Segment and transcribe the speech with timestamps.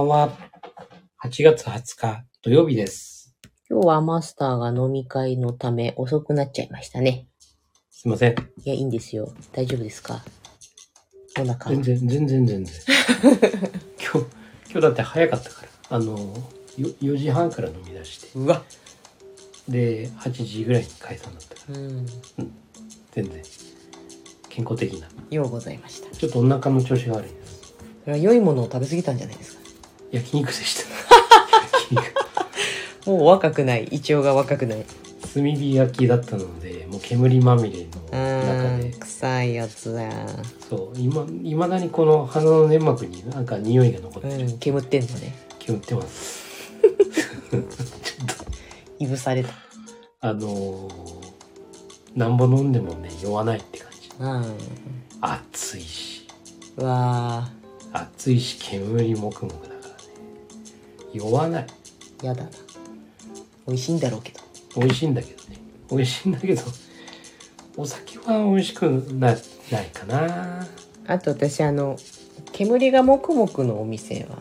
[0.00, 0.28] こんは。
[0.28, 0.88] こんばんは。
[1.26, 3.36] 8月20日土曜日です。
[3.68, 7.26] 今日はマスターが飲み会のため遅くなっちゃいましたね。
[7.90, 8.32] すいません。
[8.32, 8.34] い
[8.66, 9.30] や、いいんですよ。
[9.52, 10.22] 大丈夫ですか？
[11.38, 11.76] お腹。
[11.76, 12.74] 全然、全然、全然。
[14.00, 14.26] 今日、
[14.70, 15.96] 今日だって早かったから。
[15.96, 16.12] あの、
[16.78, 18.28] よ4時半から飲み出して。
[18.38, 18.62] うわ。
[19.68, 21.78] で、8時ぐらいに解散だったから。
[21.78, 22.06] うん。
[23.12, 23.42] 全然。
[24.48, 25.08] 健康的な。
[25.30, 26.16] ようございました。
[26.16, 27.60] ちょっとお腹の調子が悪いです。
[28.04, 29.60] それは良いものを食べ過ぎたんじゃないですか？
[30.12, 30.90] 焼肉でした。
[31.90, 32.20] 焼肉。
[33.06, 33.88] もう若くない。
[33.90, 34.84] 胃腸が若くない。
[35.32, 38.10] 炭火焼きだったので、もう煙まみれのう
[38.44, 40.10] 中で臭いやつだ。
[40.68, 44.46] そう、今、いまだにこの鼻の粘膜になんか匂いが残ってる。
[44.46, 45.34] うん、煙ってんのね。
[45.60, 46.40] 煙ってます。
[48.98, 49.50] いぶされた。
[50.20, 50.88] あのー、
[52.16, 54.10] なんぼ飲んでもね、酔わないって感じ。
[54.18, 54.56] うん。
[55.20, 56.26] 暑いし、
[56.76, 57.48] うわ
[57.92, 59.69] 暑いし、煙もくもく。
[61.12, 61.66] 酔わない。
[62.18, 62.50] ー、やだな。
[63.66, 64.40] 美味しいんだろうけど。
[64.76, 65.58] 美味しいんだけどね。
[65.90, 66.62] 美味しいんだけど、
[67.76, 69.34] お酒は美味しくな
[69.70, 70.66] ないかな。
[71.06, 71.96] あと私あの
[72.52, 74.38] 煙がもくもくのお店は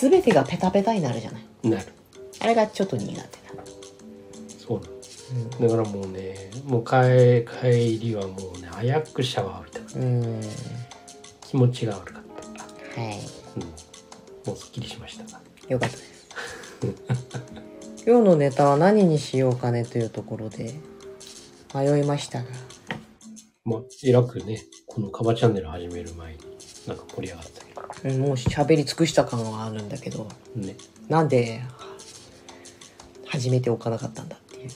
[0.00, 1.86] 全てがペタペタになるじゃないなる。
[2.40, 3.26] あれがちょっと苦手だ
[4.66, 5.68] そうなの。
[5.68, 10.46] だからもうね、もう帰帰りはもうね、早くシャワー浴びたかうんうんら
[11.40, 12.22] 気持ちが悪かっ
[12.54, 13.00] た。
[13.00, 13.18] はい
[13.56, 13.62] うん。
[14.46, 15.40] もうすっきりしましたが。
[15.68, 16.28] よかったです。
[18.06, 20.74] 今日のネタは何にしようかねというところで
[21.74, 22.46] 迷いましたが。
[23.64, 26.38] まあ、えらくね、このカバチャンネル始める前に、
[26.86, 30.76] なんか盛り上がったけうんもう喋り尽くした感はあるんだけどど、ね。
[31.08, 31.62] なんで
[33.26, 34.70] 始めておかなかったんだっていう。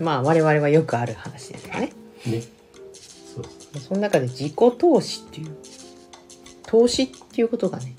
[0.04, 1.92] まあ我々はよくある話ですよね。
[2.26, 2.42] ね。
[3.34, 3.44] そう。
[3.80, 5.56] そその中で自己投資っていう
[6.66, 7.96] 投資っていうことがね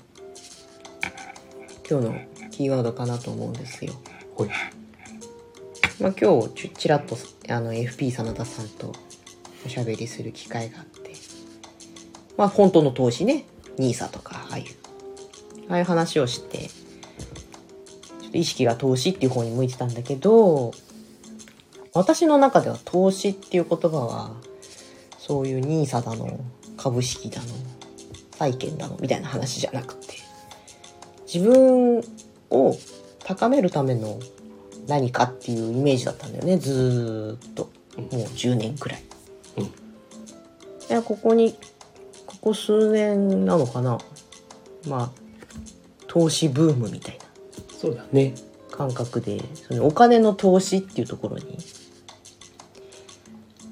[1.88, 3.92] 今日のキーワードかなと思うんですよ。
[3.92, 4.36] う。
[4.36, 4.48] ほい。
[6.00, 7.16] まあ、今日ちちらっと
[7.48, 8.92] あの FP 真田さんと
[9.64, 11.12] おしゃべりする機会があって
[12.36, 13.44] まあ本当の投資ね
[13.78, 14.64] NISA とかああいう
[15.68, 16.68] ああいう話をして
[18.22, 20.72] ちょっと意識が投資っていう方に向いてたんだけど
[21.92, 24.32] 私の中では投資っていう言葉は
[25.18, 26.40] そういう NISA だの
[26.76, 27.48] 株式だの
[28.36, 30.23] 債券だのみたいな話じゃなくて
[31.34, 31.98] 自分
[32.50, 32.76] を
[33.24, 34.20] 高めるための
[34.86, 39.02] 何かっていうイメージだったんだよねずーっともう10年くらい。
[39.58, 39.68] うんい
[40.90, 41.54] やここに
[42.26, 43.98] ここ数年なのかな
[44.86, 45.10] まあ
[46.06, 47.24] 投資ブームみたいな
[47.76, 48.34] そうだね。
[48.70, 51.58] 感覚でそのお金の投資っていうところに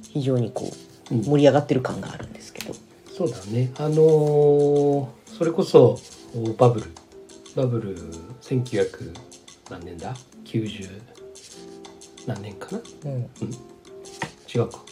[0.09, 0.71] 非常にこ
[1.11, 2.75] ううん盛り上がってる感があるんですけど、
[3.15, 3.71] そうだね。
[3.79, 5.07] あのー
[5.37, 5.99] それこそ、
[6.37, 6.91] おバブル。
[7.55, 7.97] バブル、
[8.41, 9.15] 1900
[9.71, 10.15] 何年だ
[10.45, 10.89] ?90
[12.27, 12.81] 何年かな？
[13.07, 13.21] うん、
[14.55, 14.85] 違うか。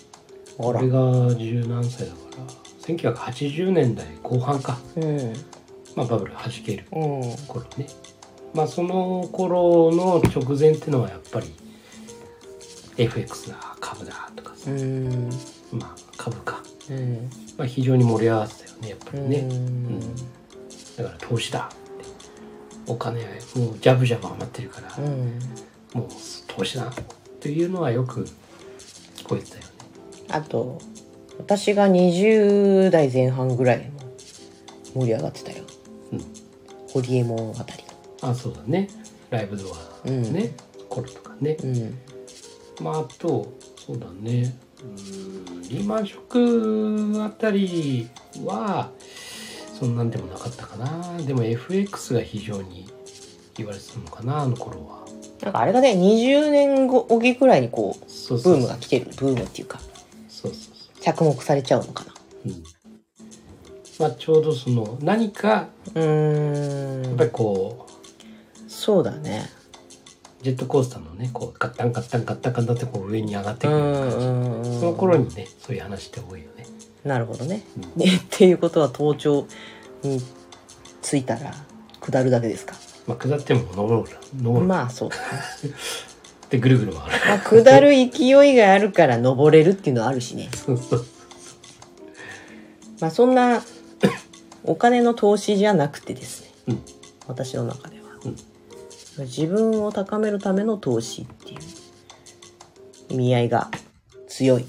[0.59, 4.78] 俺が十何歳だから、1980年代後半か。
[4.97, 5.32] うん
[5.97, 7.87] まあバブル弾けるうん頃ね。
[8.54, 11.54] まあその頃の直前ってのはやっぱり
[12.97, 15.31] FX だ、株だとかさ、うん
[15.72, 16.62] まあ株か。
[16.91, 19.38] うんまあ非常に盛り上がってたよね、やっぱりね。
[19.38, 20.16] うんうん
[20.97, 21.70] だから投資だ
[22.91, 23.21] お金
[23.55, 25.39] もうジャブジャブ余ってるから、うん。
[25.95, 26.09] もう
[26.49, 26.93] 投資だっ
[27.41, 28.25] ていうのはよく
[29.17, 29.69] 聞こえてたよね。
[30.28, 30.81] あと
[31.39, 34.00] 私が20代前半ぐらいも
[34.95, 35.65] 盛り上がってたよ、
[36.12, 36.25] うん。
[36.89, 37.84] ホリエモンあたり。
[38.23, 38.89] あそうだね。
[39.31, 40.53] ライブドアね、
[40.89, 41.99] 頃とかね、うん。
[42.83, 44.55] まああとそうだね。
[44.83, 48.09] うんリーマンショックあたり
[48.45, 48.91] は
[49.81, 51.17] そんなんでもなかったかな。
[51.23, 52.87] でも FX が非常に
[53.56, 55.06] 言われてたのかなあの頃は。
[55.41, 55.93] なんかあれがね。
[55.93, 59.06] 20年後おきぐらいにこうブームが来てる。
[59.17, 59.81] ブームっていうか。
[60.29, 62.12] そうそうそ着目されちゃうのかな。
[62.44, 62.62] う、うん。
[63.99, 67.05] まあ、ちょうどその何かうーん。
[67.05, 69.49] やっぱりこうそうだね。
[70.43, 76.67] ジェットコースターのねこうガッタンガッタンガッタンガッタンってこう上に上がってうくる感じ、その頃にねそういう話って多いよね。
[77.05, 78.02] なるほどね、うん。
[78.02, 79.47] ねっていうことは頭頂
[80.02, 80.20] に
[81.02, 81.55] ついたら
[82.00, 82.75] 下るだけですか？
[83.06, 84.17] まあ下っても登る。
[84.37, 85.11] 登る、まあそう。
[86.50, 87.12] でぐるぐる回る。
[87.29, 90.49] まあ、下る勢いがあるから登れるっていうのはあるしね。
[93.00, 93.62] まあそんな
[94.64, 96.82] お金の投資じゃなくてですね、うん。
[97.26, 98.37] 私の中では、うん。
[99.25, 101.61] 自分を高めるための投資っていう
[103.11, 103.70] 意味合いが
[104.29, 104.67] 強い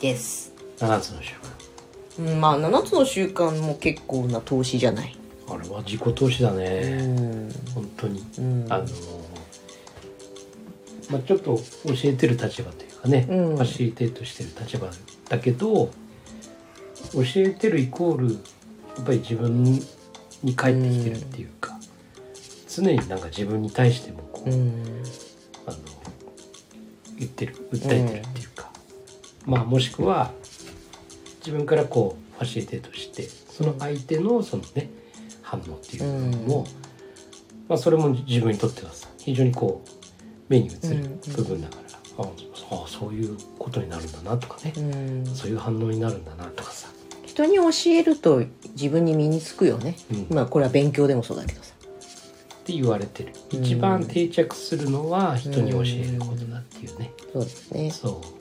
[0.00, 0.47] です。
[0.78, 2.22] 7つの習慣。
[2.32, 5.16] うんまあ7つの習慣も結構な投資じゃない。
[5.48, 7.52] あれは自己投資だうね、ん。
[7.74, 8.24] 本当に。
[8.38, 8.66] うん。
[8.68, 8.84] あの
[11.10, 11.62] まあちょっと教
[12.04, 13.56] えてる立場というかね、うん。
[13.56, 14.88] ファシリテートしてる立場
[15.28, 15.90] だけど
[17.12, 21.78] 教えてるイコールやっぱり自分に返ってきてるっていうか、
[22.68, 25.02] 常になんか自分に対してもこう、うん。
[25.66, 25.78] あの
[27.16, 28.70] 言ってる訴えてるっていうか、
[29.46, 30.32] まあもしくは
[31.48, 34.90] 自分からこうファシリテートしてその相手のそのね
[35.40, 36.64] 反応っていう部分も、うん。
[37.68, 39.88] まあそれも自分にとってはさ非常にこう
[40.50, 41.76] 目に映るうん部分だか
[42.18, 42.28] ら、あ
[42.84, 45.26] あそういうことになるんだなとかね、うん。
[45.26, 46.88] そういう反応になるんだなとかさ、
[47.24, 49.96] 人に教えると自分に身につくよね。
[50.12, 50.36] うん。
[50.36, 51.72] まあこれは勉強でもそうだけどさ。
[51.72, 53.32] って言われてる。
[53.54, 53.64] うん。
[53.64, 57.90] 一番定着するのは人に教えることだっていうね、そうですね。
[57.90, 58.37] そだから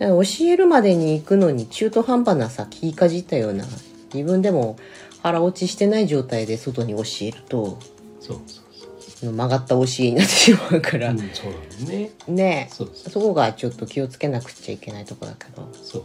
[0.00, 3.64] 教えるまでに行くのに中途半端なさ聞きかじったような
[4.12, 4.76] 自分でも
[5.22, 7.76] 腹落ちしてない状態で外に教えるとう
[8.20, 8.64] そうそう
[9.02, 9.32] そう。
[9.32, 11.52] 曲がった教えになってしまうから、うん、そう
[11.84, 12.10] だね。
[12.26, 12.68] ね。
[12.72, 15.68] そうそうそこがちょっと気をつけなくちゃいけないとこだけど。
[15.74, 16.04] そう。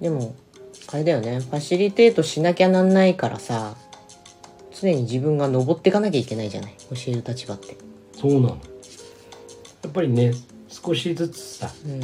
[0.00, 0.36] でも
[0.92, 1.40] あれだよね。
[1.40, 3.76] ファシリテートしなきゃなんないからさ
[4.80, 6.74] 常に自分が登っていかなきゃいけないじゃない。
[6.90, 7.76] 教える立場って。
[8.12, 8.48] そうなの。
[9.82, 10.32] やっぱりね
[10.82, 12.00] 少しずつさうん。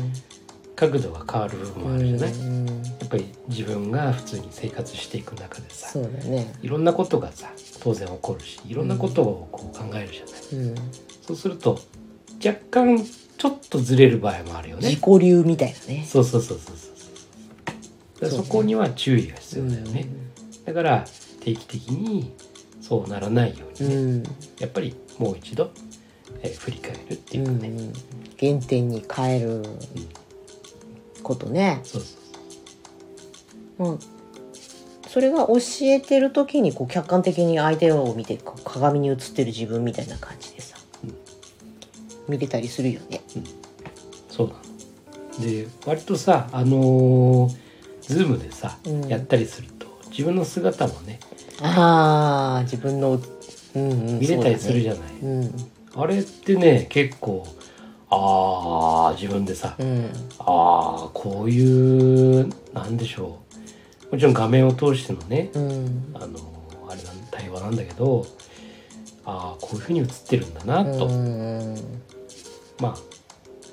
[0.76, 2.68] 角度が変わる部分もあるじゃない、やうん
[3.04, 6.54] っぱり自分が普通に生活していく中でさそうだね。
[6.62, 7.50] いろんなことがさ
[7.82, 10.24] 当然起こるしいろんなことをこう考えるじゃ
[10.56, 10.74] ない、うん、
[11.20, 11.78] そうすると
[12.42, 14.88] 若干ちょっとずれる場合もあるよね。
[14.88, 16.06] 自己流みたいなね。
[16.08, 16.76] そうそうそうそう
[18.20, 18.30] そう。
[18.30, 20.06] そこには注意が必要だよね、
[20.64, 21.04] だから
[21.40, 22.32] 定期的に
[22.80, 24.22] そうならないよううにね、ん。
[24.58, 25.70] やっぱりもう一度、
[26.42, 27.92] えー振り返るっていうかね、うん
[28.40, 29.62] 原点に変える
[31.22, 31.80] ことね。
[31.84, 32.20] そうそう
[33.78, 33.98] まあ、
[35.08, 41.14] それが教えてる時にこう客観的に相手を見てこう鏡に映ってる自分みたいな感じでさ、うん。
[42.28, 43.22] 見れたりするよね。
[44.28, 44.60] そうなの。
[45.40, 47.56] で割とさあのー、
[48.02, 49.08] ズームでさ、うん。
[49.08, 51.18] やったりすると自分の姿もね
[51.62, 53.20] ああ自分の、
[53.74, 55.28] うんうん、見れたりするじゃない、ゃん。
[55.28, 55.54] うん。
[55.94, 57.46] あれってね結構
[58.10, 60.10] ああ自分でさ、うん。
[60.40, 63.38] ああこういうなんでしょ
[64.10, 64.12] う。
[64.12, 66.12] もちろん画面を通してのね、うん。
[66.14, 66.38] あの
[66.88, 68.26] あれなん対話なんだけど
[69.24, 71.76] ああこういうふうに映ってるんだなと、うん。
[72.80, 72.96] まあ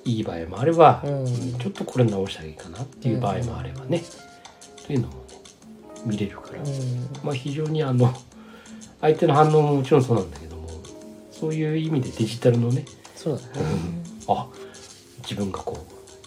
[0.05, 1.19] いい場合もあれば、うん。
[1.21, 4.03] うんちょっとこれ直したらいいかなっていう場合もあればね、
[4.85, 5.19] というのもね
[6.05, 6.59] 見れるから、
[7.23, 8.13] まあ非常にあの
[9.01, 10.69] 相手の反応ももちろんそうなんだけども
[11.31, 12.85] そういう意味でデジタルのね
[13.15, 13.65] そうだね。
[14.27, 14.47] あ
[15.23, 15.77] 自分がこ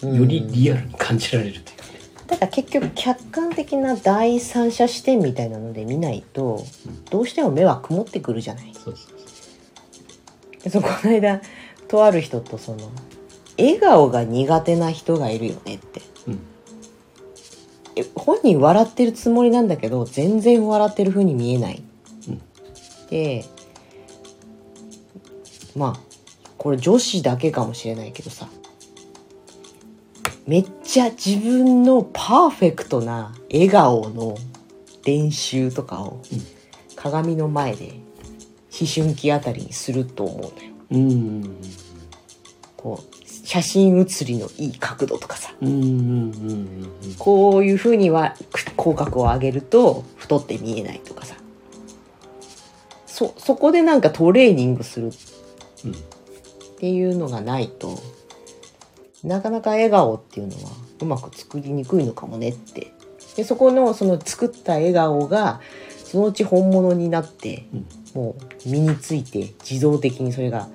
[0.03, 0.17] ううん。
[0.17, 1.89] よりリアルに感じられるというかね、
[2.27, 7.05] だから結局客観的な第三者視点みたいなので見ないとうん。
[7.05, 8.73] どうしても目は曇ってくるじゃない。
[8.73, 11.41] そうそうでそこの間
[11.87, 12.91] とある人とその
[13.57, 15.99] 笑顔が苦手な人がいるよねって。
[15.99, 16.39] そう、うん、
[17.95, 21.83] え本人笑ってるつもりなんだけど全然笑ってる風に見えない、
[22.27, 22.41] うん。
[23.09, 23.45] で
[25.75, 26.10] まあ
[26.61, 28.47] これ女子だけかもしれないけどさ。
[30.45, 34.37] めっちゃ自分のパーフェクトな笑顔の
[35.03, 36.39] 練習とかをうん。
[36.95, 37.93] 鏡の前で
[38.79, 40.53] 思春期あたりにすると思うのよ。
[40.91, 41.11] うん。
[41.11, 41.15] う
[41.47, 41.61] ん
[42.77, 45.55] こう写真写りのいい角度とかさ。
[47.17, 48.35] こういうふうには
[48.77, 51.35] 口角を上げると太って見えないとかさ。
[53.07, 55.11] そそこでなんかトレーニングする
[56.81, 57.99] ていうのがないと
[59.23, 62.91] なかなか笑顔っていうのはうまく作りにくいのかもねって。
[63.35, 65.61] でそこのその作った笑顔が
[66.03, 67.85] そのうち本物になってうん。
[68.13, 68.35] も
[68.65, 70.67] う身について自動的にそれが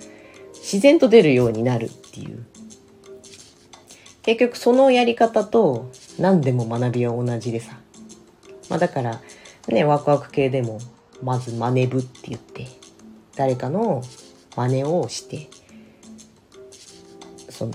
[0.54, 2.44] 自然と出るようになるっていう。
[4.22, 7.80] 結局そのやり方と何でも学びは同じでさ。
[8.70, 9.20] まあだから
[9.66, 10.78] ねワクワク系でも
[11.20, 12.68] まず真似部って言って
[13.34, 14.02] 誰かの
[14.54, 15.50] 真似をして
[17.56, 17.72] その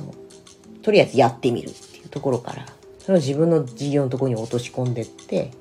[0.83, 2.65] とりあえずやってみるっていうところから
[2.99, 5.51] それを自分の事業のところに落とし込んでって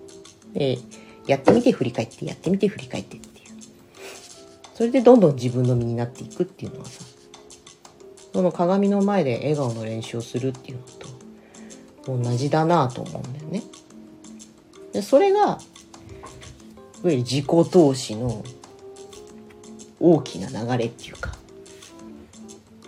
[0.53, 0.79] で
[1.27, 3.33] やってみて振り返ってやってみて振り返ってっていう
[4.75, 7.05] それでどんどん自分の身になっていくっていうのはさ
[8.33, 10.85] その鏡の前で笑顔の練習をするっていうの
[12.15, 13.63] と同じだなと思うんだよね。
[14.93, 15.59] でそれがいわ
[17.05, 18.45] ゆる自己投資の
[19.99, 21.30] 大きな流れっていうか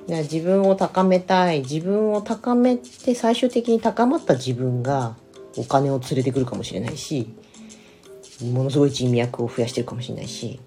[0.09, 1.61] 自分を高めたい。
[1.61, 5.17] 自分を高めて最終的に高まった自分が
[5.57, 7.35] お金を連れてくるかもしれないし
[8.43, 10.61] ものすごい人脈を増やしてるかもしれないし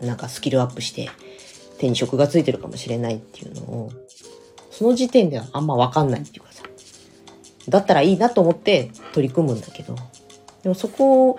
[0.00, 1.10] なんかスキルアップして
[1.78, 3.92] 手に職がついてるかもしれないっていうのを
[4.70, 6.62] その時点ではあんま分かんないっていうかさ。
[7.68, 9.94] だったらいいなと思って取り組むんだけど
[10.62, 11.38] でもそこを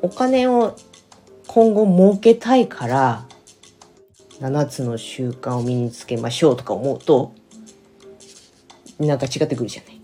[0.00, 0.76] お金を
[1.46, 3.26] 今後儲けたいから
[4.40, 7.34] 7つの習慣を身につけましょうとか思うと
[8.98, 10.00] なんか違ってくるじゃない。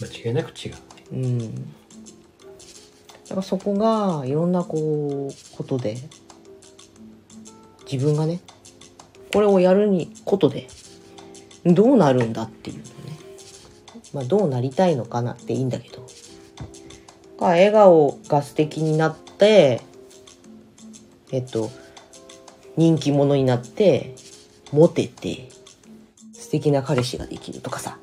[0.00, 0.78] 間違いなく違うね
[1.12, 1.54] うん。
[1.54, 1.60] だ
[3.30, 5.96] からそこがいろんなこうことで
[7.90, 8.40] 自分がね
[9.32, 10.68] これをやるにことで
[11.64, 12.90] どうなるんだっていうのね。
[14.12, 16.06] まあどうなりたいのかなっていいんだけど。
[17.42, 19.82] が笑顔が素敵になって
[21.30, 21.70] えっと
[22.76, 24.14] 人気者になって
[24.72, 25.48] モテて
[26.32, 27.98] 素敵な彼氏ができるとかさ。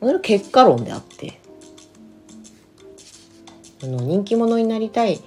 [0.00, 1.40] それ結果論であって。
[3.82, 5.20] あの人気者になりたい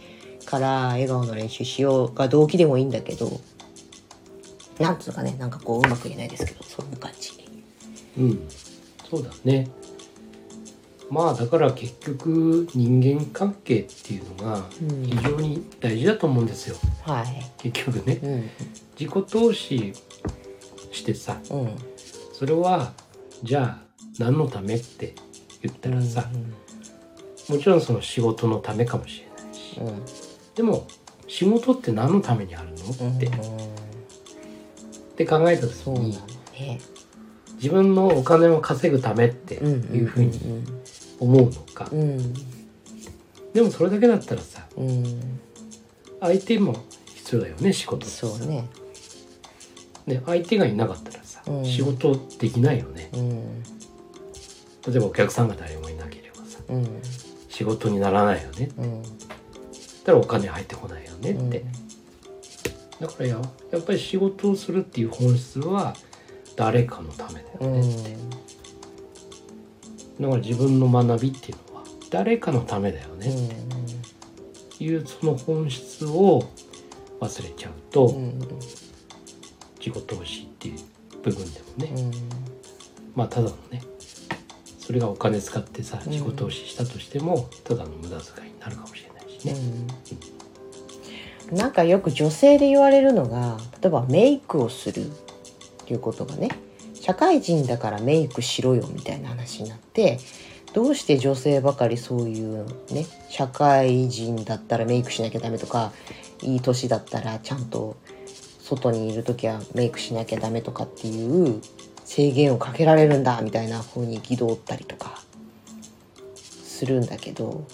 [0.45, 3.39] から笑顔の練習しようが動機でもいいんだけど
[4.79, 7.31] なんつうかねなんかこううまく言えないですけどそんな感じ。
[8.17, 8.47] うん。
[9.09, 9.67] そうだね。
[11.09, 15.03] まあだから結局人間関係っていうのがうん。
[15.03, 16.75] 非常に大事だと思うんですよ。
[17.03, 17.51] はい。
[17.57, 18.19] 結局ね。
[18.21, 18.49] うん。
[18.99, 19.93] 自己投資
[20.91, 21.75] してさうん。
[22.33, 22.93] それは
[23.43, 23.87] じゃあ
[24.19, 25.15] 何のためって
[25.61, 26.29] 言ったらさ、
[27.49, 29.79] もちろんその仕事のためかもしれないし。
[29.79, 30.03] うん。
[30.55, 30.87] でも
[31.27, 32.75] 仕事って何のためにあるの
[33.07, 33.29] うんって,、っ
[35.15, 36.11] て考えた時に
[36.53, 36.79] ね。
[37.57, 40.63] 自分のお金を稼ぐためっていうふうに
[41.19, 41.99] 思うのか、うん。
[41.99, 42.33] うん
[43.53, 44.89] でもそれだけだったらさうん。
[44.89, 45.39] うん
[46.19, 46.75] 相手も
[47.15, 48.27] 必要だよね仕事ってさ。
[48.27, 48.67] そうね。
[50.07, 51.65] で相手がいなかったらさ、うん。
[51.65, 53.09] 仕事できないよね。
[53.13, 53.63] うん。
[53.63, 56.87] 例えばお客さんが誰もいなければさうん。
[57.49, 59.03] 仕事にならないよねうん。
[60.07, 61.65] たらお金入ってこないよねって、
[63.01, 65.95] だからややっぱり仕事をするっていう本質は
[66.55, 68.17] 誰かのためだうんよねって、
[70.19, 76.49] だから自分の学びっていうのは誰かのためだよねっていうその本質を
[77.19, 78.15] 忘れちゃうと、
[79.79, 80.79] 自己投資っていう
[81.23, 82.11] 部分でもね、
[83.15, 83.81] まあただのね
[84.79, 89.53] それがお金使ってさ自己投資したとしても、ただの無駄遣いになるかもしれないしね。
[89.53, 90.37] うん
[91.51, 95.09] なんかよく女性で言われるのが例えばメイクをするっ
[95.85, 96.49] ていうことがね
[97.07, 100.19] 社会人だからメイクしろよみたいな話になって
[100.73, 105.93] どうして女性ばかりそういうね社会人だったらメイクしなきゃダメとか
[106.41, 107.95] いい年だったらちゃんと
[108.59, 111.61] 外にいる時はメイクしなきゃダメとかっていう
[112.03, 115.21] 制限をかけられるんだみたいな風に憤ったりとか
[116.35, 117.65] するんだけど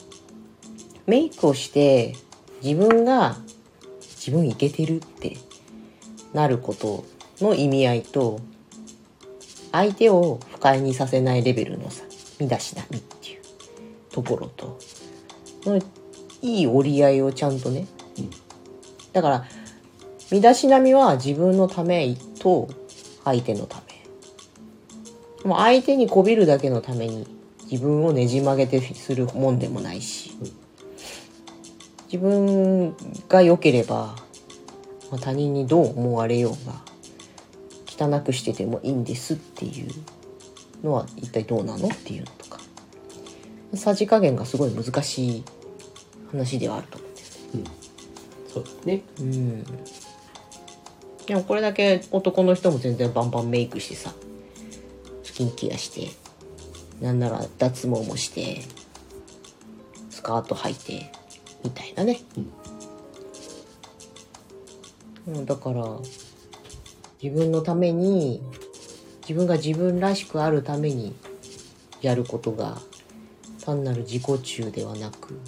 [1.07, 2.13] メイクをして
[2.61, 3.37] 自分が
[3.99, 5.37] 自分いけてるって
[6.33, 7.03] なること
[7.41, 8.39] の意味合いと
[9.73, 12.03] 相手を不快にさせないレベルのさ
[12.39, 13.41] 身だしなみっていう
[14.11, 14.79] ところと
[15.65, 15.81] の
[16.41, 17.87] いい折り合いをちゃんとね
[18.17, 18.29] うん。
[19.11, 19.45] だから
[20.31, 22.69] 身だしなみは自分のためと
[23.23, 23.83] 相手のため。
[25.43, 27.27] もう相手にこびるだけのために
[27.69, 30.31] 自分をねじ曲げてするもんでもないし
[32.05, 32.95] 自分
[33.27, 34.15] が良ければ、
[35.11, 36.92] まあ、他人にどう思われようが
[37.97, 39.91] 汚くしててもいいんですっていう
[40.83, 42.59] のは一体どうなのっていうのとか。
[43.75, 45.43] さじ加減がすごい難しい
[46.31, 47.83] 話ではあると思うんだよね。
[48.53, 49.01] そうだね。
[49.19, 49.63] うん。
[51.25, 54.13] でもこれだけ男の人も全然バンバンメイクしてさ
[55.23, 56.11] スキンケアして
[57.01, 58.61] なんなら脱毛もして
[60.09, 61.11] スカート履いて
[61.63, 62.19] みたいなね、
[65.27, 65.83] うん、だから
[67.23, 68.41] 自分のために
[69.21, 71.15] 自分が自分らしくあるために
[72.01, 72.79] やることが
[73.63, 75.39] 単なる自己中ではなく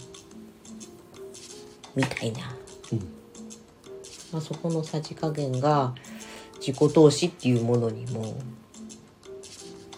[1.93, 2.55] みたいな。
[2.93, 2.99] うん。
[4.31, 5.93] まあ、そこのさじ加減が
[6.59, 8.37] 自己投資っていうものにも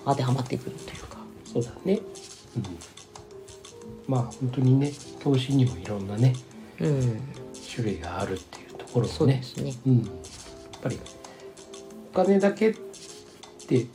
[0.03, 1.17] 当てはまってくるというか。
[1.45, 1.99] そうだね。
[2.55, 2.63] うん、
[4.07, 6.33] まあ本当にね投資にもいろんなね
[6.79, 7.21] うん、
[7.71, 9.73] 種類があるっていうところそうをねですね。
[9.85, 10.07] うん、やっ
[10.81, 11.26] ぱりお
[12.25, 12.75] 金だけっ
[13.67, 13.85] て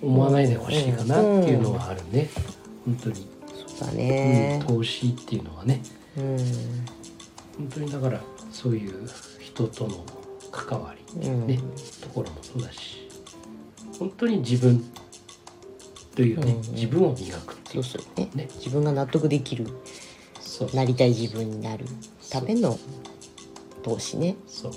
[0.00, 2.30] 思わないでほしいかなっていうのはあるね、
[2.86, 3.28] 本当に、
[3.76, 4.64] そうだうんね。
[4.66, 5.82] 投資っていうのはね。
[6.16, 6.36] うん、
[7.58, 10.04] 本当にだからそういう人との
[10.50, 11.40] 関わりってうん。
[11.42, 11.60] いうね、
[12.00, 13.08] ところもそうだし。
[13.98, 14.82] 本当に自分
[16.16, 17.80] というね、うん自分を磨くっていう。
[17.80, 18.30] うそそうね。
[18.34, 18.48] ね。
[18.56, 19.66] 自分が納得できる
[20.40, 20.74] そう。
[20.74, 21.84] なりたい自分になる
[22.30, 22.78] ための
[23.82, 24.36] 投資ね。
[24.46, 24.72] そう。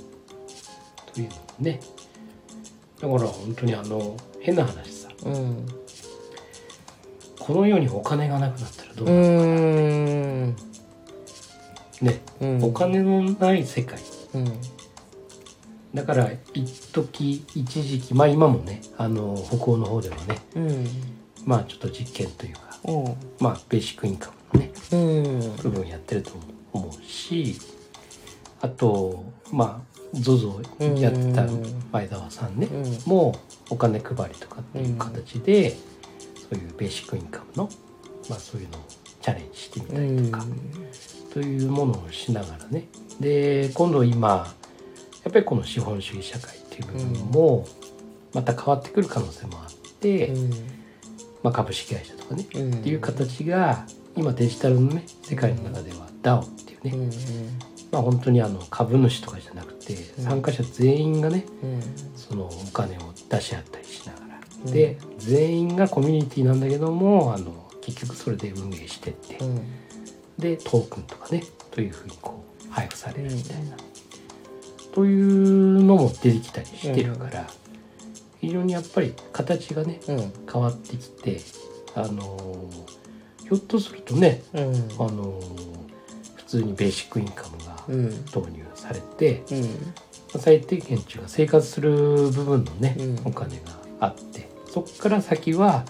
[1.13, 1.79] というのね
[3.01, 5.09] だから本当にあの変な話さ。
[5.23, 5.65] うん。
[7.39, 10.55] この世にお金がなくなったらどううなるーん。
[12.01, 12.63] ね、うん。
[12.63, 13.99] お金のない世界。
[14.33, 14.51] うん。
[15.93, 20.87] だから一時一時期まあ今もねあの北欧の方ではねうん。
[21.45, 22.91] まあちょっと実験というかう。
[22.91, 23.05] ん
[23.39, 25.55] まあベーシックインカムのねうん。
[25.57, 26.31] 部分やってると
[26.73, 27.57] 思うし
[28.61, 31.45] あとまあ ZOZO やってた
[31.91, 33.09] 前澤さんね、うん。
[33.09, 33.37] も
[33.69, 35.77] うお金配りとかっていう形で、そ
[36.51, 37.69] ういうベーシックインカムの、
[38.29, 38.81] まあ、そういうのを
[39.21, 40.45] チャレンジしてみたりとか、
[41.33, 42.87] というものをしながらね。
[43.19, 44.53] で今度今
[45.23, 47.65] やっぱりこの資本主義社会っていう部分も
[48.33, 50.51] また変わってくる可能性もあって、うん。
[51.43, 52.73] まあ、株式会社とかね、うん。
[52.73, 61.81] っていう形が今デジタルのね世界の中では DAO っていうね、うんまあ本当にあの株主とかじゃなくて参加者全員がねうん。
[62.15, 64.71] そのお金を出し合ったりしながら、うん。
[64.71, 69.61] で全員がコミュニティなんだけどもあの結局それで運営してって、うん。
[70.37, 73.77] でトークンとかねというふうにこう配布されるみたいな、
[74.93, 77.47] というのも出てきたりしてるから、
[78.41, 80.33] 非常にやっぱり形がねうん。
[80.51, 81.39] 変わってきて
[81.95, 82.67] あの
[83.43, 84.73] ひょっとするとねうん。
[84.99, 85.84] あの普
[86.57, 88.05] 通にベーシックインカムがうん。
[88.25, 90.39] 導入されて、うん。
[90.39, 91.91] 最低限っていうか生活する
[92.31, 93.19] 部分のね、うん。
[93.25, 93.63] お金が
[93.99, 95.85] あってそこから先は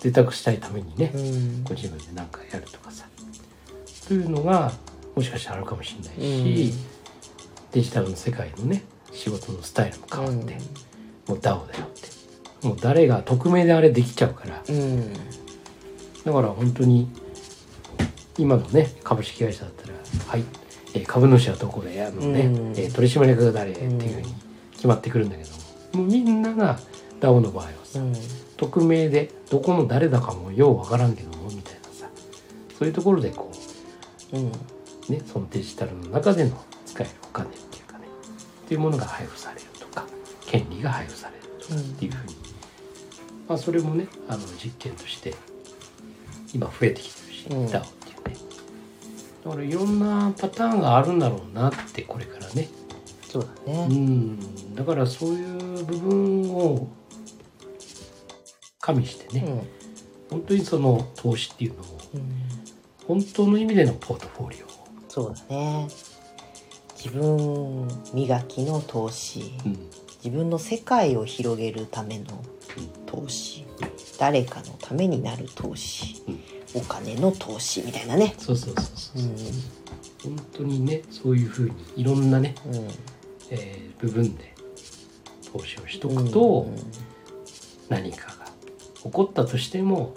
[0.00, 1.64] 贅沢したいためにね、うん。
[1.64, 3.06] ご自分で何かやるとかさ
[4.08, 4.72] というのが
[5.14, 6.74] もしかしたらあるかもしれないし、
[7.72, 10.58] デジタルの世界のね仕事のスタイルも変わって、
[11.26, 15.12] もう DAO だよってもう誰が匿名であれできちゃうからうん。
[16.24, 17.08] だから本当に
[18.38, 19.94] 今のね株式会社だったら
[20.28, 20.44] 「はい、
[20.94, 22.72] えー株主はどこで」あのね、うん。
[22.76, 24.34] えー取締役が誰っていうふうに
[24.72, 25.50] 決まってくるんだけど
[25.98, 26.78] も,、もうみんなが
[27.20, 28.12] DAO の場合はさ、うん。
[28.56, 32.08] 匿名でどこの誰だかもようわからんけどもみたいなさ
[32.78, 33.50] そういうところでこ
[34.32, 34.46] うん。
[34.46, 38.04] うねそのデジタルの中での使えるお金っていうかね
[38.64, 40.04] っていうものが配布されるとか
[40.46, 42.36] 権利が配布されるとかっていうふうに、
[43.48, 45.34] まあそれもねあの実験として
[46.54, 47.66] 今増えてきてるし、うん。
[47.66, 47.95] DAO
[49.46, 52.68] だからいろんなパターンがあるんだろうなってこれからね。
[53.22, 54.74] そうだうねん。
[54.74, 56.88] だからそういう部分を
[58.80, 60.38] 加味してね、うん。
[60.38, 62.22] 本当にその投資っていうのをうん。
[63.06, 64.56] 本当の意味でのポートフォリ
[65.08, 65.86] そうだね。
[66.96, 69.54] 自分磨きの投資。
[69.64, 69.90] オ、うん。
[70.24, 72.24] 自分の世界を広げるための
[73.06, 73.64] 投資。
[74.18, 76.24] 誰かのためになる投資。
[76.26, 76.45] うん
[76.76, 78.34] お金の投資みたいなね。
[78.38, 80.36] そうそうそうそうう、ん。
[80.36, 82.74] 本当にねそういうふうにいろんなね、うん。
[83.50, 84.54] えー部分で
[85.50, 86.76] 投資をしとくと、うん。
[87.88, 88.46] 何かが
[89.02, 90.12] 起こったとしても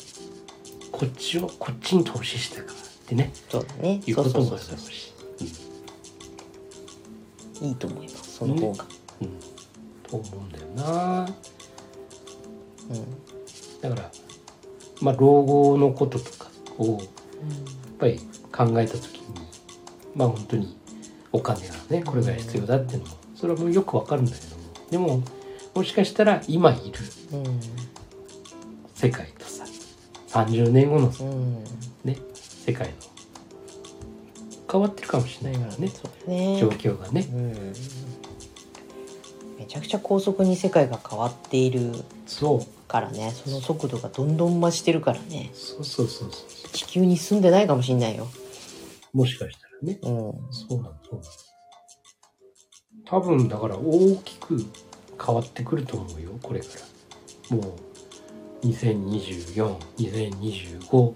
[0.91, 2.75] こっちをこっちに投資したからっ
[3.07, 4.01] てねそうだね。
[4.05, 5.13] いうこともあるし。
[7.61, 8.85] ういいと思いますその方が。
[9.21, 9.39] うん、うん、
[10.03, 11.29] と思うんだよな。
[12.89, 13.05] うん。
[13.81, 14.11] だから
[15.01, 16.99] まあ老後のこととかをやっ
[17.99, 18.19] ぱり
[18.51, 19.25] 考えた時に
[20.15, 20.77] まあ本当に
[21.31, 24.63] お金がねこれぐらい必要だっていうのもそれはもうよくわかるんだけども。
[24.89, 25.23] でも
[25.75, 26.99] もしかしたら今いる
[27.33, 27.59] うん
[28.95, 29.63] 世界とさ
[30.29, 31.63] 30年後のうん。
[32.03, 32.93] ね世界の
[34.71, 35.89] 変わってるかもしれないからね、
[36.59, 37.27] 状況がね。
[37.33, 37.73] うん。
[39.57, 41.91] めちゃくちゃ高速に世界が変わっている。
[42.27, 45.51] そうからねその速度がどんどん増してるからね。
[45.53, 46.71] そうそうそうそう。
[46.71, 48.27] 地球に住んでないかもしんないよ。
[49.13, 49.99] もしかしたらね。
[50.01, 50.33] うん。
[50.51, 51.23] そうなのそうなの
[53.05, 54.65] 多分だから大きく
[55.23, 56.65] 変わってくると思うよこれか
[57.51, 57.55] ら。
[57.55, 57.73] もう
[58.67, 61.15] 20242025うん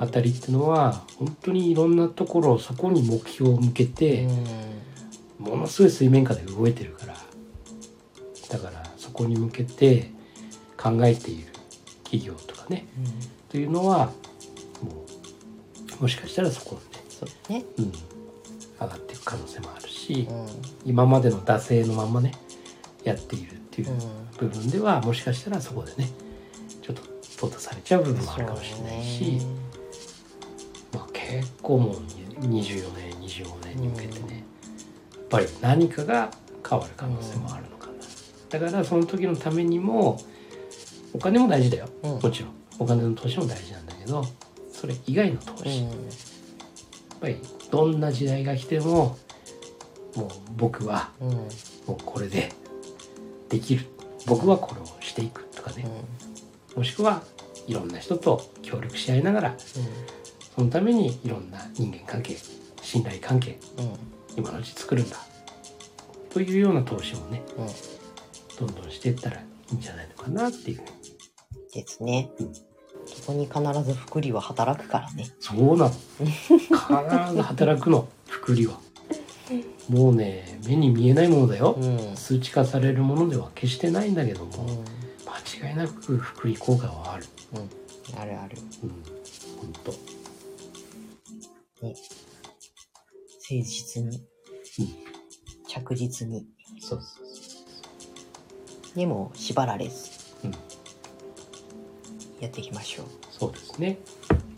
[0.00, 4.28] あたりってのは本当にいろんなところそこに目標を向けて、
[5.38, 7.14] ものすごい水面下で動いてるから。
[8.50, 10.12] だからそこに向けて
[10.84, 11.46] 考えている
[12.04, 12.86] 企業とかね
[13.48, 14.06] というのは
[14.82, 15.06] も
[15.98, 17.64] うもしかしたらそこでね、そうだね。
[17.78, 17.92] うん、
[18.80, 20.46] 上がっていく可能性もあるし、うん。
[20.84, 22.32] 今までの惰性のまんまね
[23.02, 23.98] やっているっていううん
[24.36, 26.10] 部分では、もしかしたらそこでね
[26.82, 27.02] ちょっと
[27.46, 29.38] 淘汰されちゃう部分もあるかもしれないし、
[30.92, 31.94] まあ、結構もう
[32.40, 34.44] 24年25年に向けてね、
[35.14, 36.30] やっぱり何かが
[36.68, 37.92] 変わる可能性もあるのかな、
[38.50, 40.20] だからその時のためにも
[41.14, 42.10] お金も大事だよ、うん。
[42.18, 42.50] もちろん。
[42.78, 44.24] お金の投資も大事なんだけど
[44.72, 45.92] それ以外の投資、やっ
[47.20, 47.36] ぱり
[47.70, 49.16] どんな時代が来ても
[50.16, 51.28] もう僕はうん。
[51.28, 51.34] うん
[51.86, 52.50] もうこれで
[53.48, 53.86] できる。
[54.26, 55.86] 僕はこれをしていくとかね、
[56.74, 57.22] もしくは
[57.66, 59.54] いろんな人と協力し合いながら
[60.56, 62.36] そのためにいろんな人間関係
[62.80, 63.84] 信頼関係うん。
[63.84, 63.90] うん
[64.36, 65.16] 今のうち作るんだ。
[66.30, 67.62] というような投資をねう
[68.64, 68.66] ん。
[68.66, 70.80] どんどんしていったらいいんじゃないのかなっていう
[71.74, 72.30] ですね。
[72.38, 72.52] うん
[73.06, 75.26] そこに必ず福利は働くからね。
[75.38, 75.90] そうなの。
[75.90, 78.78] 必ず働くの福利は。
[79.90, 81.76] もうね目に見えないものだよ。
[81.78, 81.98] うん。
[81.98, 84.82] うん数値化されるものでは決してないんだけども
[85.60, 87.26] 間違いなく福利効果はある。
[87.52, 88.18] うん。
[88.18, 88.56] あるある。
[88.82, 88.90] うん。
[88.90, 89.98] 本当ね。
[91.82, 91.94] 誠
[93.50, 94.16] 実に。
[94.16, 94.88] うん。
[95.68, 96.46] 着実に。
[96.80, 98.96] そうそう。
[98.96, 100.10] でも縛られず。
[100.44, 100.52] うん
[102.40, 103.06] やっていきましょう。
[103.30, 103.98] そうですね。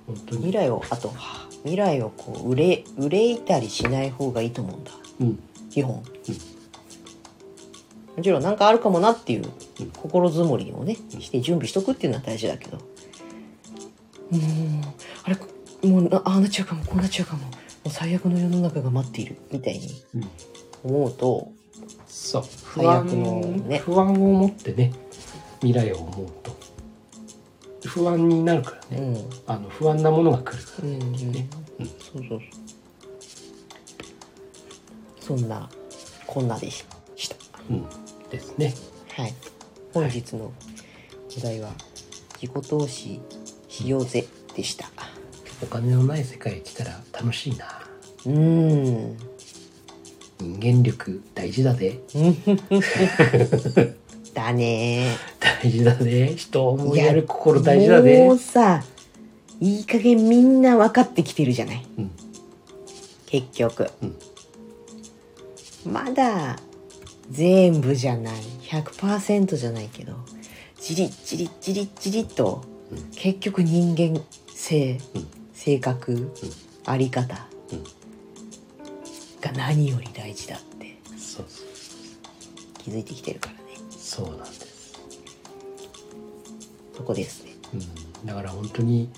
[0.06, 0.38] 本当に。
[0.38, 4.92] 未来をあとは未来をこう憂い憂いたりしない方がいいと思うんだ。
[5.20, 5.38] うん。
[5.70, 6.02] 基本、も
[8.22, 9.44] ちろん何かあるかもなっていう
[9.80, 9.90] うん。
[9.90, 11.20] 心づもりをねうん。
[11.20, 12.78] して準備しとくっていうのは大事だけど。
[12.78, 14.40] もう
[15.24, 15.36] あれ
[15.88, 17.44] もうなああなっちゃうかもこうなっちゃうかも。
[17.44, 17.50] も
[17.86, 19.36] う最悪の世の中が待っている。
[19.52, 20.30] みたいにうん。
[20.84, 21.52] 思うと
[22.08, 22.42] そう。
[22.64, 23.78] 不最安悪のね。
[23.78, 24.92] 不安を持ってね
[25.60, 26.56] 未来を思うと
[27.96, 29.30] 不安になるからね、うん。
[29.46, 31.87] あの不安なものが来るからうんうんね、うん。
[31.87, 32.40] そうそうそう。
[35.18, 35.68] そんな
[36.26, 36.96] こんなでした。
[37.70, 37.85] うん、
[38.30, 38.74] ですね。
[39.14, 39.35] はい。
[39.94, 40.52] 本日の
[41.38, 41.70] お題は
[42.40, 43.20] 自己投資
[43.68, 44.90] しようぜでした。
[45.62, 47.64] お金のない世界来たら楽しいな。
[48.26, 49.16] うーん。
[50.38, 51.98] 人間力大事だで
[54.35, 55.16] だね
[55.62, 58.85] 大事だで人を思いやる心大事だでもうさ
[59.61, 61.87] いい加減みんな分かってきてるじゃない？
[61.99, 62.11] うん。
[63.27, 64.07] 結局、う
[65.88, 65.92] ん。
[65.92, 66.57] まだ
[67.31, 68.35] 全部じゃない。
[68.62, 70.14] 100%じゃないけど
[70.81, 73.11] じりっじりっじりっじりっと、うん。
[73.12, 74.21] 結局人間
[74.53, 75.27] 性、うん。
[75.55, 76.33] 性格、
[76.85, 77.85] あり方うん。
[79.40, 80.99] が何より大事だって
[82.85, 83.61] 気づいてきてるからね。
[83.90, 84.65] そうなんです、
[86.96, 87.52] そこですね。
[87.74, 89.11] うん、だから本当に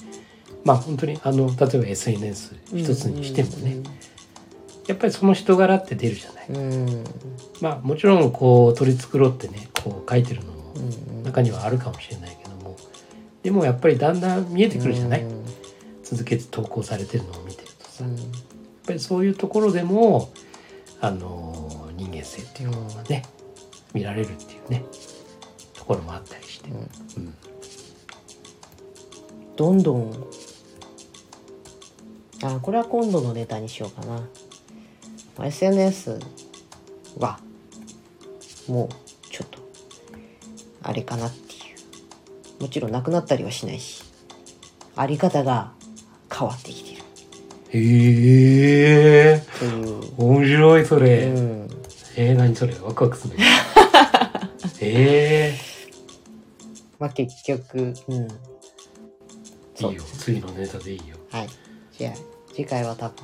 [0.64, 3.76] まあ本当にあの例えば SNS 一つにしてもね、
[4.86, 6.88] やっぱりその人柄って出るじゃない、うん。
[6.88, 7.04] うん
[7.60, 12.76] まあもちろんこう取り繕ってねこう書いてるのもうん中にはあるかもしれないけども
[13.42, 15.44] でもやっぱりだんだん見えてくるじゃない、うん。
[16.02, 18.32] 続けて投稿されてるのを見てるとさ、やっうん
[18.86, 20.32] ぱりそういうところでも
[21.00, 23.22] あの人間性っていうのがね
[23.92, 24.84] 見られるっていうね
[25.74, 26.76] ところもあったりして、うん。
[26.76, 26.80] う
[27.28, 27.34] ん
[29.58, 30.12] どんどん。
[32.44, 35.44] あこれは今度のネタにしようかな。
[35.44, 36.20] SNS
[37.18, 37.40] は
[38.68, 38.88] もう
[39.32, 39.58] ちょっと
[40.80, 41.56] あれかなってい
[42.60, 42.62] う。
[42.62, 44.04] もちろんなくなったりはしないし
[44.94, 45.72] あり方が
[46.32, 47.02] 変わってきてる。
[47.72, 49.42] へえ
[50.16, 51.68] 面白いそれ、うん、
[52.16, 52.74] えー、何それ？
[52.80, 53.34] ワクワクする
[54.80, 55.58] え
[57.00, 58.28] まあ結局うん。
[58.28, 58.57] ー、
[59.80, 60.02] いいよ。
[60.18, 61.16] 次のネタでいいよ。
[61.30, 61.48] はい。
[61.96, 62.14] じゃあ
[62.54, 63.16] 次回は多分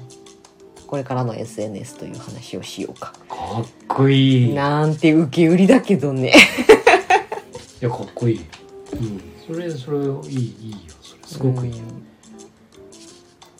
[0.87, 3.13] これからの SNS という話をしようか。
[3.29, 4.51] かっこいい。
[4.53, 6.33] いやなんて受け売りだけどね。
[7.81, 8.41] かっこいい。
[8.93, 9.21] うん。
[9.47, 9.99] それそれ
[10.31, 10.79] いいいいよ。
[11.03, 11.83] それすごくいいよ、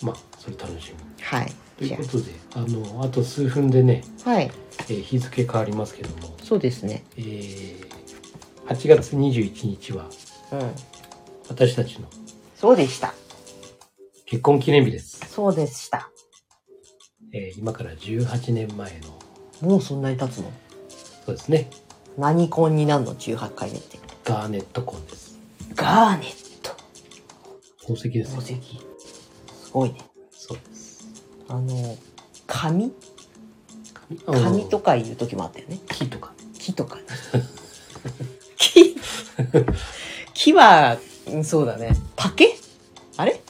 [0.01, 0.07] うん。
[0.07, 1.23] まあそれ楽しみ。
[1.23, 1.53] はい。
[1.79, 4.51] ということであのあと数分でね、あはい。
[4.89, 7.05] えー日付変わりますけども、そうですね。
[7.17, 7.85] えー
[8.67, 10.07] 8月21日は
[10.53, 10.71] うん。
[11.49, 12.09] 私たちの
[12.65, 13.13] そうでした。
[14.25, 16.09] 結婚記念日です、そうでした。
[17.31, 19.01] えー今から18年前
[19.61, 19.69] の。
[19.69, 20.51] もうそんなに経つの？
[21.27, 21.69] そうですね。
[22.17, 23.99] 何婚になるの？18回目って。
[24.25, 25.39] ガーネット婚です。
[25.75, 26.71] ガーネット。
[27.83, 28.79] 宝石ですよ宝石。
[29.67, 29.99] すごいね。
[30.33, 31.05] そうです。
[31.49, 31.99] あの
[32.47, 32.95] 紙？
[34.25, 34.43] 紙？
[34.43, 35.81] 紙とかいう時もあったよね。
[35.91, 36.37] 木とかね。
[36.59, 37.03] 木とかね。
[38.57, 38.97] 木？
[40.33, 40.97] 木は
[41.27, 41.95] うんそうだね。
[42.17, 42.54] 竹？
[43.17, 43.41] あれ？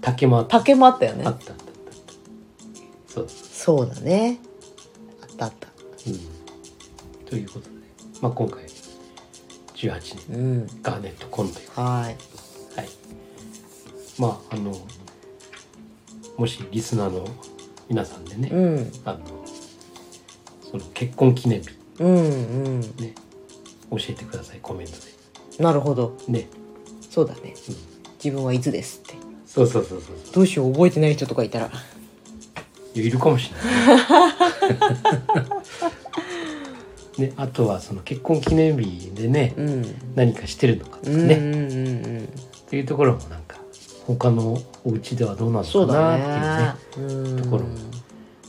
[0.00, 1.68] 竹もあった竹もあったよねあったあったあっ
[2.08, 3.12] た。
[3.12, 3.26] そう。
[3.28, 4.38] そうだね。
[5.22, 5.68] あったあった。
[6.06, 7.26] うん。
[7.26, 7.76] ということで、
[8.20, 8.64] まあ、今回
[9.74, 10.38] 18年。
[10.38, 10.66] うん。
[10.82, 12.04] ガーネット婚というはい。
[12.04, 12.16] はい。
[14.18, 14.72] まああの
[16.38, 17.26] もしリスナーの
[17.88, 18.92] 皆さんでね、うん。
[19.04, 19.20] あの
[20.62, 21.70] そその結婚記念日。
[21.98, 22.80] うんうん。
[22.80, 23.14] ね。
[23.90, 26.16] 教えてくださいコメントなるほど。
[26.26, 26.48] でね。
[27.10, 27.54] そうだね
[28.22, 29.14] 自分はいつですって。
[29.46, 30.16] そうそうそうそう。
[30.34, 31.66] どうしよう覚えてない人とかいたら。
[31.66, 35.46] いやいるかもしれない。
[37.28, 39.94] ねあとはその結婚記念日でね、うん。
[40.14, 42.24] 何かしてるのかとかうんうんね、うんうん。
[42.24, 42.28] っ
[42.68, 43.58] ていうところもなんか
[44.06, 47.68] 他のお家ではどうなのかなっていうねねうんところも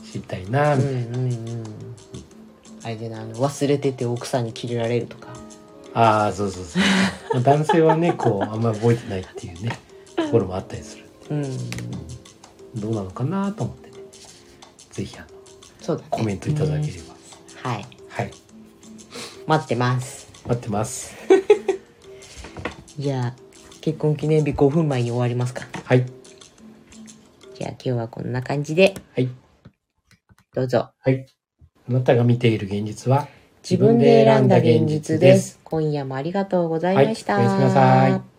[0.04, 1.38] 知りたいなうんみたいな、うんうん
[2.84, 5.27] あれでなあの忘れてて奥さんにキレられるとか
[5.94, 6.82] ああそうそうそう。
[7.34, 9.78] まあ男性はねこうあんまり覚えてないっていうね
[10.16, 11.34] ところもあったりするう。
[11.34, 11.42] ん。
[12.80, 13.96] どうなのかなと思ってね。
[14.90, 15.26] ぜひあの
[15.80, 16.08] そうだね。
[16.10, 17.14] コメントいただければ、
[17.70, 17.86] はい。
[18.08, 18.30] はい。
[19.46, 20.28] 待ってます。
[20.46, 21.14] 待ってます。
[22.98, 23.34] じゃあ
[23.80, 25.66] 結婚記念日5分前に終わりますか。
[25.84, 26.04] はい。
[27.54, 28.94] じゃあ今日はこんな感じで。
[29.14, 29.28] はい。
[30.54, 30.90] どうぞ。
[30.98, 31.26] はい。
[31.88, 33.28] あなたが見ている現実は？
[33.70, 35.60] 自分で選んだ現実です。
[35.62, 38.37] 今夜もありがとうございました、はいおやすみなさい